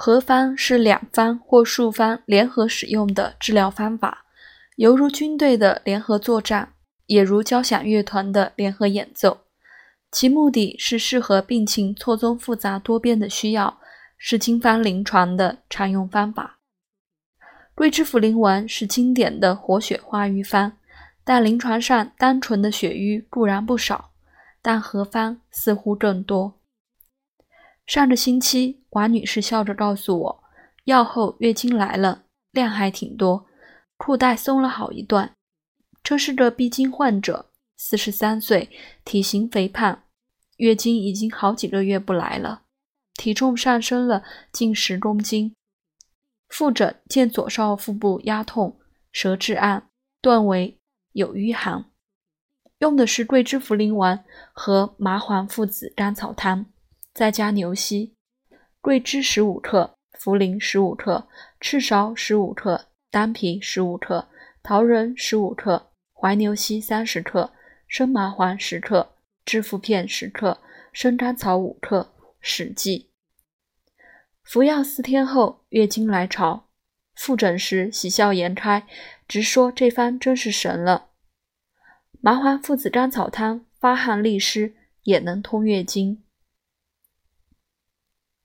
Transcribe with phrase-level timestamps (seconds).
[0.00, 4.26] 合方是两方或数方联合使用的治疗方法，
[4.76, 6.72] 犹如军队的联合作战，
[7.06, 9.40] 也如交响乐团的联合演奏。
[10.12, 13.80] 其目的是适合病情错综复杂多变的需要，
[14.16, 16.60] 是经方临床的常用方法。
[17.74, 20.74] 桂枝茯苓丸是经典的活血化瘀方，
[21.24, 24.12] 但临床上单纯的血瘀固然不少，
[24.62, 26.54] 但合方似乎更多。
[27.84, 30.44] 上个星期，王女士笑着告诉我，
[30.84, 33.46] 药后月经来了，量还挺多，
[33.96, 35.36] 裤带松了好一段。
[36.02, 38.68] 这是个闭经患者，四十三岁，
[39.04, 40.02] 体型肥胖，
[40.56, 42.62] 月经已经好几个月不来了，
[43.14, 45.54] 体重上升了近十公斤。
[46.48, 48.80] 复诊见左少腹部压痛，
[49.12, 49.88] 舌质暗，
[50.20, 50.76] 断为
[51.12, 51.84] 有瘀寒，
[52.78, 56.66] 用的是桂枝茯苓丸和麻黄附子甘草汤。
[57.14, 58.14] 再加牛膝、
[58.80, 61.28] 桂枝十五克、茯苓十五克、
[61.60, 64.28] 赤芍十五克、丹皮十五克、
[64.62, 67.52] 桃仁十五克、怀牛膝三十克、
[67.86, 70.60] 生麻黄十克、知附片十克、
[70.92, 72.14] 生甘草五克。
[72.40, 73.10] 使剂。
[74.44, 76.68] 服药四天后，月经来潮，
[77.16, 78.86] 复诊时喜笑颜开，
[79.26, 81.08] 直说这方真是神了。
[82.20, 86.22] 麻黄附子甘草汤发汗利湿，也能通月经。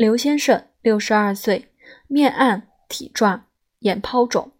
[0.00, 1.68] 刘先生，六十二岁，
[2.06, 3.48] 面暗体壮，
[3.80, 4.50] 眼泡肿。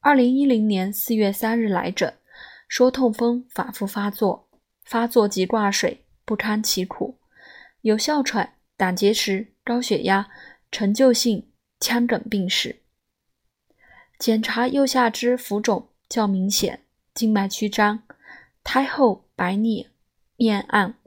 [0.00, 2.18] 二零一零年四月三日来诊，
[2.68, 4.50] 说痛风反复发作，
[4.84, 7.18] 发作即挂水，不堪其苦，
[7.80, 10.28] 有哮喘、胆结石、高血压、
[10.70, 11.48] 陈旧性
[11.80, 12.82] 腔梗病史。
[14.18, 18.02] 检查右下肢浮肿较明显，静脉曲张，
[18.62, 19.88] 胎后白腻，
[20.36, 20.98] 面暗，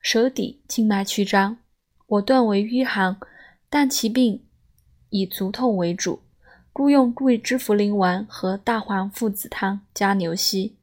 [0.00, 1.59] 舌底静脉曲张。
[2.10, 3.16] 我断为瘀寒，
[3.68, 4.42] 但其病
[5.10, 6.22] 以足痛为主，
[6.72, 10.76] 故用桂枝茯苓丸和大黄附子汤加牛膝。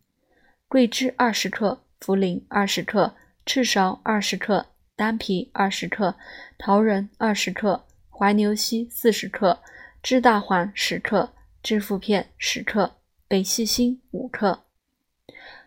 [0.69, 3.13] 桂枝二十克，茯苓二十克，
[3.45, 6.15] 赤芍二十克，丹皮二十克，
[6.57, 9.59] 桃仁二十克，怀牛膝四十克，
[10.01, 12.95] 炙大黄十克，知附片十克，
[13.27, 14.63] 北细辛五克。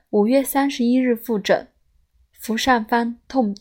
[0.08, 1.68] 五月三十一日复诊，
[2.32, 3.54] 服上方痛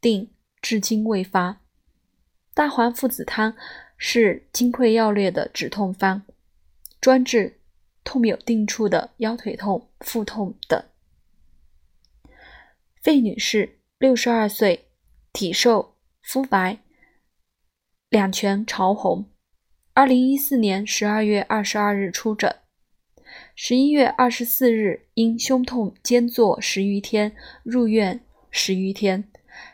[0.00, 0.28] 定。
[0.60, 1.60] 至今未发。
[2.54, 3.54] 大黄附子汤
[3.96, 6.22] 是金匮要略的止痛方，
[7.00, 7.60] 专治
[8.02, 10.82] 痛有定处的腰腿痛、腹痛等。
[13.02, 14.88] 费女士，六十二岁，
[15.32, 16.78] 体瘦，肤白，
[18.08, 19.30] 两颧潮红。
[19.92, 22.56] 二零一四年十二月二十二日出诊，
[23.54, 29.30] 十一月二十四日因胸痛兼坐十余天入院十余天。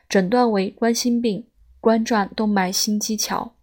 [0.08, 1.48] 诊断为冠心病，
[1.80, 3.56] 冠状动脉心肌桥，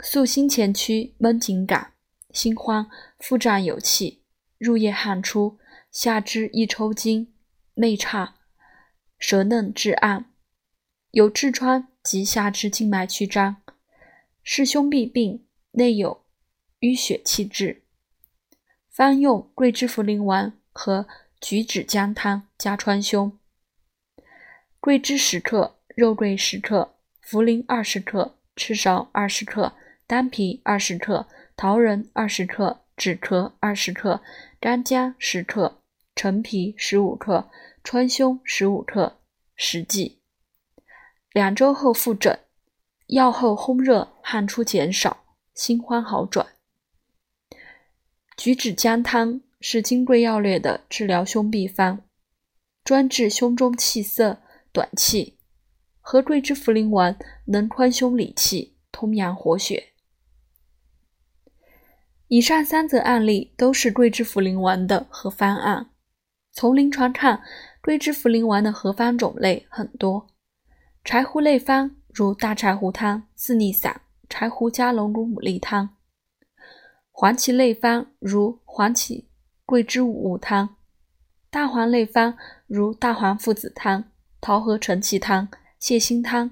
[0.00, 1.92] 诉心前区闷紧感，
[2.30, 4.22] 心慌，腹胀有气，
[4.58, 5.58] 入夜汗出，
[5.90, 7.32] 下肢易抽筋，
[7.74, 8.34] 内差，
[9.18, 10.32] 舌嫩质暗，
[11.12, 13.62] 有痔疮及下肢静脉曲张，
[14.42, 16.24] 是胸痹病，内有
[16.80, 17.82] 淤血气滞，
[18.90, 21.06] 方用桂枝茯苓丸和
[21.40, 23.38] 橘子姜汤加川芎。
[24.84, 26.96] 桂枝十克，肉桂十克，
[27.26, 29.72] 茯苓二十克，赤芍二十克，
[30.06, 34.20] 丹皮二十克，桃仁二十克，止咳二十克，
[34.60, 35.80] 干姜十克，
[36.14, 37.48] 陈皮十五克，
[37.82, 39.22] 川芎十五克。
[39.56, 40.18] 实剂。
[41.32, 42.40] 两周后复诊，
[43.06, 45.24] 药后烘热，汗出减少，
[45.54, 46.46] 心慌好转。
[48.36, 52.02] 橘子姜汤是金匮要略的治疗胸痹方，
[52.84, 54.42] 专治胸中气涩。
[54.74, 55.38] 短气，
[56.00, 59.92] 和桂枝茯苓丸能宽胸理气、通阳活血。
[62.26, 65.90] 以上三则案例都是桂枝茯苓丸的合方案。
[66.50, 67.44] 从临床看，
[67.80, 70.26] 桂枝茯苓丸的合方种类很多。
[71.04, 75.90] 柴胡类方如大柴胡汤、四逆散、柴胡加龙骨牡蛎汤；
[77.12, 79.28] 黄芪类方如黄芪
[79.64, 80.70] 桂枝五物汤；
[81.48, 82.36] 大黄类方
[82.66, 84.10] 如大黄附子汤。
[84.44, 85.48] 桃核承气汤、
[85.80, 86.50] 泻心汤；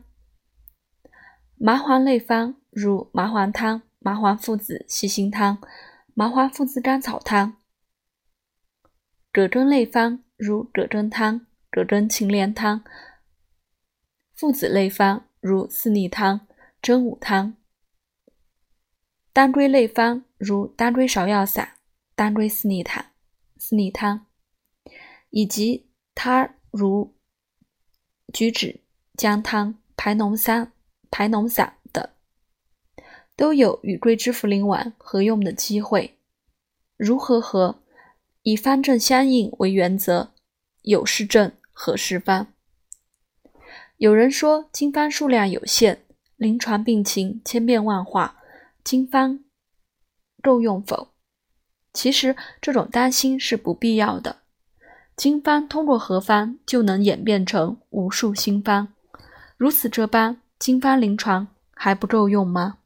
[1.56, 5.58] 麻黄类方如麻黄汤、麻黄附子细辛汤、
[6.14, 7.58] 麻黄附子甘草汤；
[9.30, 12.82] 葛根类方如葛根汤、葛根芩连汤；
[14.32, 16.46] 附子类方如四逆汤、
[16.80, 17.56] 真武汤；
[19.34, 21.74] 当归类方如当归芍药散、
[22.14, 23.04] 当归四逆汤、
[23.58, 24.24] 四逆汤，
[25.28, 27.14] 以及它如。
[28.32, 28.80] 橘子
[29.16, 30.72] 姜汤、排脓散、
[31.10, 32.08] 排脓散等。
[33.36, 36.18] 都有与桂枝茯苓丸合用的机会。
[36.96, 37.80] 如何合？
[38.42, 40.32] 以方正相应为原则，
[40.82, 42.52] 有是正，合是方。
[43.96, 46.04] 有人说经方数量有限，
[46.36, 48.42] 临床病情千变万化，
[48.82, 49.44] 经方
[50.42, 51.12] 够用否？
[51.92, 54.41] 其实这种担心是不必要的。
[55.14, 58.88] 经方通过合方就能演变成无数新方，
[59.56, 62.78] 如此这般，经方临床还不够用吗？